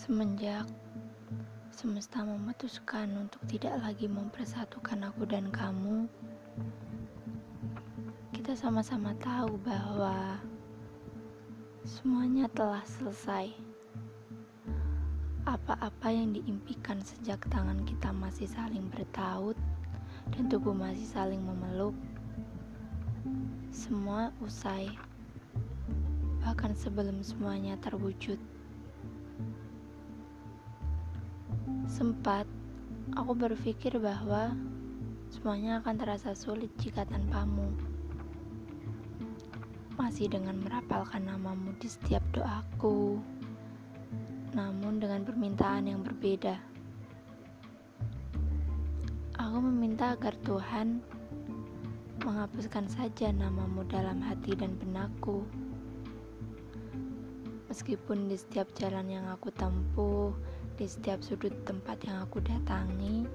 Semenjak 0.00 0.64
semesta 1.68 2.24
memutuskan 2.24 3.20
untuk 3.20 3.44
tidak 3.44 3.76
lagi 3.84 4.08
mempersatukan 4.08 5.12
aku 5.12 5.28
dan 5.28 5.52
kamu, 5.52 6.08
kita 8.32 8.56
sama-sama 8.56 9.12
tahu 9.20 9.60
bahwa 9.60 10.40
semuanya 11.84 12.48
telah 12.56 12.80
selesai. 12.80 13.52
Apa-apa 15.44 16.08
yang 16.08 16.32
diimpikan 16.32 17.04
sejak 17.04 17.44
tangan 17.52 17.84
kita 17.84 18.08
masih 18.08 18.48
saling 18.48 18.88
bertaut 18.88 19.60
dan 20.32 20.48
tubuh 20.48 20.72
masih 20.72 21.04
saling 21.12 21.44
memeluk, 21.44 21.92
semua 23.68 24.32
usai. 24.40 24.96
Bahkan 26.40 26.72
sebelum 26.72 27.20
semuanya 27.20 27.76
terwujud. 27.84 28.40
Sempat 32.00 32.48
aku 33.12 33.36
berpikir 33.36 34.00
bahwa 34.00 34.56
semuanya 35.28 35.84
akan 35.84 36.00
terasa 36.00 36.32
sulit 36.32 36.72
jika 36.80 37.04
tanpamu. 37.04 37.76
Masih 40.00 40.32
dengan 40.32 40.64
merapalkan 40.64 41.28
namamu 41.28 41.76
di 41.76 41.92
setiap 41.92 42.24
doaku, 42.32 43.20
namun 44.56 44.96
dengan 44.96 45.28
permintaan 45.28 45.92
yang 45.92 46.00
berbeda. 46.00 46.56
Aku 49.36 49.60
meminta 49.60 50.16
agar 50.16 50.32
Tuhan 50.40 51.04
menghapuskan 52.24 52.88
saja 52.88 53.28
namamu 53.28 53.84
dalam 53.84 54.24
hati 54.24 54.56
dan 54.56 54.72
benakku. 54.80 55.44
Meskipun 57.68 58.32
di 58.32 58.40
setiap 58.40 58.72
jalan 58.72 59.04
yang 59.04 59.28
aku 59.28 59.52
tempuh, 59.52 60.32
di 60.80 60.88
setiap 60.88 61.20
sudut 61.20 61.52
tempat 61.68 62.00
yang 62.08 62.24
aku 62.24 62.40
datangi, 62.40 63.28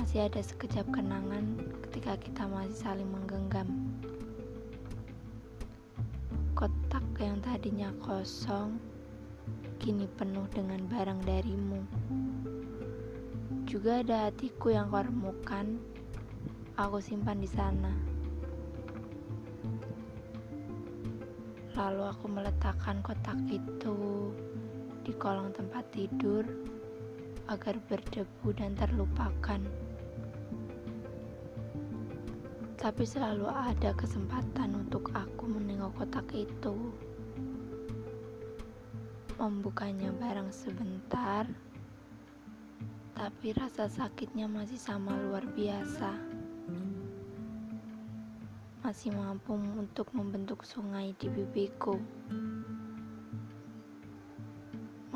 masih 0.00 0.32
ada 0.32 0.40
sekejap 0.40 0.88
kenangan 0.88 1.60
ketika 1.84 2.16
kita 2.16 2.48
masih 2.48 2.72
saling 2.72 3.04
menggenggam. 3.12 3.68
Kotak 6.56 7.04
yang 7.20 7.36
tadinya 7.44 7.92
kosong, 8.00 8.80
kini 9.76 10.08
penuh 10.16 10.48
dengan 10.56 10.80
barang 10.88 11.20
darimu. 11.20 11.84
Juga 13.68 14.00
ada 14.00 14.32
hatiku 14.32 14.72
yang 14.72 14.88
kau 14.88 15.04
remukan, 15.04 15.76
aku 16.80 16.96
simpan 16.96 17.44
di 17.44 17.50
sana. 17.52 17.92
Lalu 21.76 22.08
aku 22.08 22.24
meletakkan 22.24 23.04
kotak 23.04 23.36
itu 23.52 24.32
di 25.02 25.10
kolong 25.18 25.50
tempat 25.50 25.82
tidur 25.90 26.46
agar 27.50 27.74
berdebu 27.90 28.54
dan 28.54 28.78
terlupakan. 28.78 29.58
Tapi 32.78 33.02
selalu 33.06 33.46
ada 33.50 33.94
kesempatan 33.94 34.78
untuk 34.78 35.10
aku 35.14 35.50
menengok 35.50 36.02
kotak 36.02 36.26
itu. 36.34 36.94
Membukanya 39.38 40.14
barang 40.14 40.54
sebentar, 40.54 41.50
tapi 43.18 43.54
rasa 43.58 43.90
sakitnya 43.90 44.46
masih 44.46 44.78
sama 44.78 45.14
luar 45.18 45.42
biasa. 45.50 46.14
Masih 48.86 49.14
mampu 49.14 49.54
untuk 49.54 50.10
membentuk 50.14 50.62
sungai 50.66 51.14
di 51.18 51.30
bibiku 51.30 51.98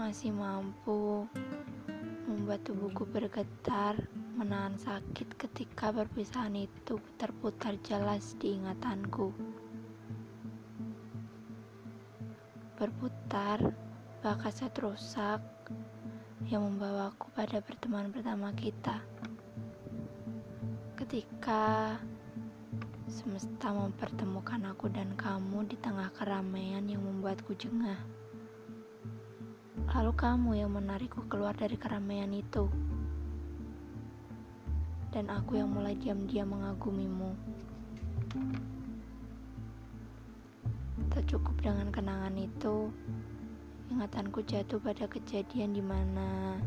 masih 0.06 0.30
mampu 0.30 1.26
membuat 2.30 2.62
tubuhku 2.62 3.02
bergetar, 3.10 3.98
menahan 4.38 4.78
sakit 4.78 5.34
ketika 5.34 5.90
perpisahan 5.90 6.54
itu 6.54 7.02
terputar 7.18 7.74
jelas 7.82 8.38
di 8.38 8.54
ingatanku. 8.54 9.34
Berputar, 12.78 13.74
bakat 14.22 14.70
rusak 14.78 15.42
yang 16.46 16.62
membawaku 16.62 17.26
pada 17.34 17.58
pertemuan 17.58 18.14
pertama 18.14 18.54
kita. 18.54 19.02
Ketika 20.94 21.98
semesta 23.10 23.74
mempertemukan 23.74 24.70
aku 24.70 24.86
dan 24.86 25.18
kamu 25.18 25.66
di 25.66 25.74
tengah 25.82 26.14
keramaian 26.14 26.86
yang 26.86 27.02
membuatku 27.02 27.58
jengah. 27.58 28.15
Lalu 29.94 30.12
kamu 30.18 30.50
yang 30.58 30.74
menarikku 30.74 31.22
keluar 31.30 31.54
dari 31.54 31.78
keramaian 31.78 32.34
itu. 32.34 32.66
Dan 35.14 35.30
aku 35.30 35.62
yang 35.62 35.70
mulai 35.70 35.94
diam-diam 35.94 36.50
mengagumimu. 36.50 37.30
Tak 41.14 41.24
cukup 41.30 41.56
dengan 41.62 41.88
kenangan 41.94 42.34
itu, 42.34 42.90
ingatanku 43.88 44.42
jatuh 44.44 44.82
pada 44.82 45.06
kejadian 45.06 45.72
di 45.72 45.80
mana 45.80 46.60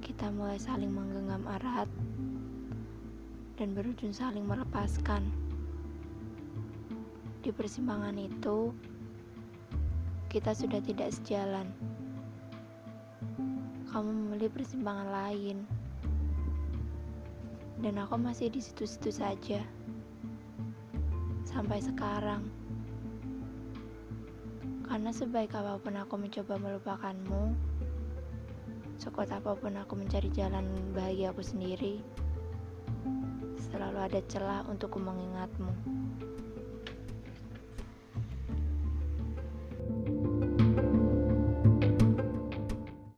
kita 0.00 0.30
mulai 0.30 0.56
saling 0.56 0.88
menggenggam 0.94 1.44
erat 1.50 1.90
dan 3.58 3.74
berujung 3.74 4.14
saling 4.14 4.46
melepaskan. 4.46 5.26
Di 7.42 7.50
persimpangan 7.52 8.16
itu, 8.16 8.72
kita 10.30 10.56
sudah 10.56 10.80
tidak 10.80 11.12
sejalan 11.12 11.68
kamu 13.96 14.12
memilih 14.12 14.52
persimpangan 14.52 15.08
lain. 15.08 15.64
Dan 17.80 17.96
aku 17.96 18.20
masih 18.20 18.52
di 18.52 18.60
situ-situ 18.60 19.08
saja. 19.08 19.64
Sampai 21.48 21.80
sekarang. 21.80 22.44
Karena 24.84 25.08
sebaik 25.16 25.56
apa 25.56 25.80
pun 25.80 25.96
aku 25.96 26.20
mencoba 26.20 26.60
melupakanmu, 26.60 27.56
sekuat 29.00 29.32
apa 29.32 29.56
pun 29.56 29.72
aku 29.80 29.96
mencari 29.96 30.28
jalan 30.28 30.68
bahagia 30.92 31.32
aku 31.32 31.40
sendiri, 31.40 32.04
selalu 33.72 34.12
ada 34.12 34.20
celah 34.28 34.60
untukku 34.68 35.00
mengingatmu. 35.00 35.72